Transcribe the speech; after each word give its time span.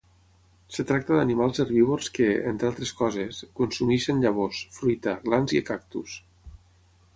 Es 0.75 0.79
tracta 0.91 1.17
d'animals 1.19 1.61
herbívors 1.63 2.09
que, 2.15 2.29
entre 2.53 2.71
altres 2.71 2.95
coses, 3.03 3.43
consumeixen 3.61 4.25
llavors, 4.27 4.65
fruita, 4.79 5.17
glans 5.29 5.57
i 5.61 5.65
cactus. 5.71 6.19